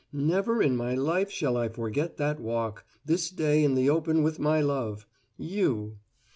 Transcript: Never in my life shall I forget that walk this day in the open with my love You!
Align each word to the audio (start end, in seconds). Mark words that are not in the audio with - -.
Never 0.11 0.63
in 0.63 0.75
my 0.75 0.95
life 0.95 1.29
shall 1.29 1.55
I 1.55 1.69
forget 1.69 2.17
that 2.17 2.39
walk 2.39 2.85
this 3.05 3.29
day 3.29 3.63
in 3.63 3.75
the 3.75 3.91
open 3.91 4.23
with 4.23 4.39
my 4.39 4.59
love 4.59 5.05
You! 5.37 5.99